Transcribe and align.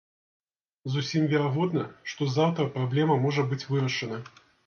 Зусім 0.93 1.27
верагодна, 1.33 1.83
што 2.13 2.29
заўтра 2.37 2.67
праблема 2.79 3.19
можа 3.29 3.41
быць 3.51 3.63
вырашана. 3.75 4.17